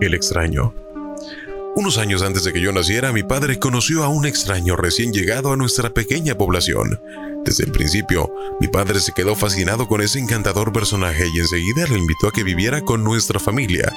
[0.00, 0.74] El extraño.
[1.76, 5.52] Unos años antes de que yo naciera, mi padre conoció a un extraño recién llegado
[5.52, 6.98] a nuestra pequeña población.
[7.44, 11.98] Desde el principio, mi padre se quedó fascinado con ese encantador personaje y enseguida le
[11.98, 13.92] invitó a que viviera con nuestra familia.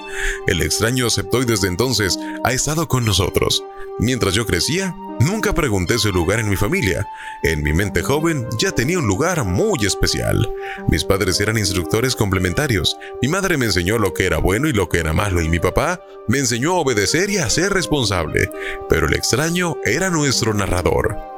[0.46, 3.64] El extraño aceptó y desde entonces ha estado con nosotros.
[4.00, 7.08] Mientras yo crecía, nunca pregunté su lugar en mi familia.
[7.44, 10.50] En mi mente joven ya tenía un lugar muy especial.
[10.90, 12.98] Mis padres eran instructores complementarios.
[13.22, 15.60] Mi madre me enseñó lo que era bueno y lo que era malo y mi
[15.60, 18.50] papá me enseñó a obedecer y a ser responsable.
[18.90, 21.33] Pero el extraño era nuestro narrador.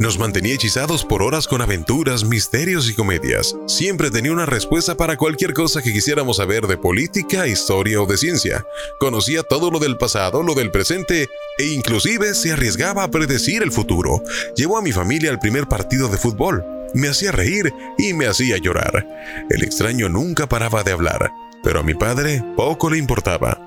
[0.00, 3.56] Nos mantenía hechizados por horas con aventuras, misterios y comedias.
[3.66, 8.16] Siempre tenía una respuesta para cualquier cosa que quisiéramos saber de política, historia o de
[8.16, 8.66] ciencia.
[8.98, 13.72] Conocía todo lo del pasado, lo del presente e inclusive se arriesgaba a predecir el
[13.72, 14.22] futuro.
[14.56, 16.64] Llevó a mi familia al primer partido de fútbol.
[16.92, 19.06] Me hacía reír y me hacía llorar.
[19.48, 21.30] El extraño nunca paraba de hablar
[21.64, 23.58] pero a mi padre poco le importaba.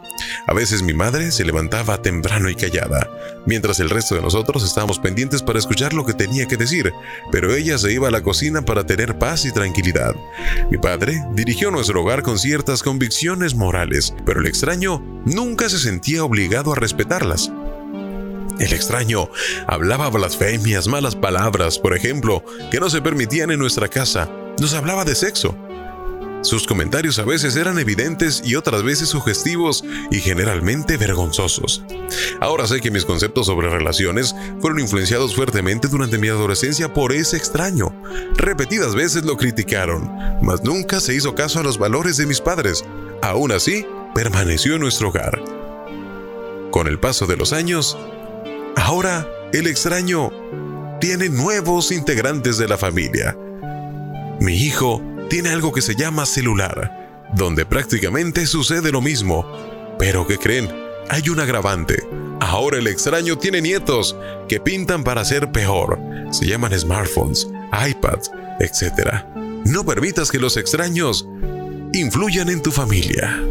[0.46, 3.10] A veces mi madre se levantaba temprano y callada,
[3.46, 6.94] mientras el resto de nosotros estábamos pendientes para escuchar lo que tenía que decir,
[7.32, 10.16] pero ella se iba a la cocina para tener paz y tranquilidad.
[10.70, 16.24] Mi padre dirigió nuestro hogar con ciertas convicciones morales, pero el extraño nunca se sentía
[16.24, 17.51] obligado a respetarlas.
[18.60, 19.29] El extraño
[19.68, 24.29] hablaba blasfemias, malas palabras, por ejemplo, que no se permitían en nuestra casa.
[24.60, 25.55] Nos hablaba de sexo,
[26.41, 31.84] sus comentarios a veces eran evidentes y otras veces sugestivos y generalmente vergonzosos.
[32.40, 37.38] Ahora sé que mis conceptos sobre relaciones fueron influenciados fuertemente durante mi adolescencia por ese
[37.38, 37.94] extraño.
[38.35, 40.10] Repetidas veces lo criticaron,
[40.41, 42.84] mas nunca se hizo caso a los valores de mis padres.
[43.22, 45.41] Aún así, permaneció en nuestro hogar.
[46.72, 47.98] Con el paso de los años,
[48.76, 50.32] ahora el extraño
[50.99, 53.38] tiene nuevos integrantes de la familia.
[54.40, 59.45] Mi hijo tiene algo que se llama celular, donde prácticamente sucede lo mismo.
[59.99, 60.70] Pero ¿qué creen?
[61.09, 62.03] Hay un agravante.
[62.39, 64.16] Ahora el extraño tiene nietos
[64.47, 65.99] que pintan para ser peor.
[66.31, 69.23] Se llaman smartphones, iPads, etc.
[69.66, 71.27] No permitas que los extraños
[71.93, 73.41] influyan en tu familia.